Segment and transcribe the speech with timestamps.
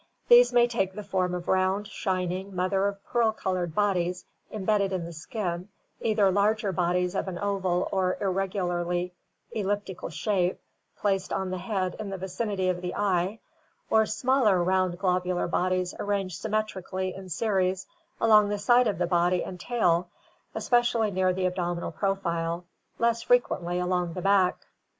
[0.29, 5.05] These may take the form of round, shining, mother of pearl colored bodies, imbedded in
[5.05, 5.69] the skin,
[6.01, 9.13] either larger bodies of an oval or irregularly
[9.51, 10.59] elliptical shape,
[10.97, 13.41] placed on the head in the vicinity of the eye,
[13.91, 17.85] or smaller round globular bodies ar ranged symmetrically in series
[18.19, 20.09] along the side of the body and tail,
[20.55, 22.65] especially near the abdominal profile,
[22.97, 24.67] less frequently along the back (Gunther).